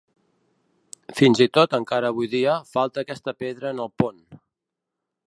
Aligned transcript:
Fins 1.19 1.41
i 1.45 1.47
tot 1.57 1.75
encara 1.79 2.11
avui 2.13 2.29
dia, 2.33 2.55
falta 2.71 3.05
aquesta 3.05 3.37
pedra 3.45 3.73
en 3.75 3.85
el 3.87 3.93
pont. 4.05 4.19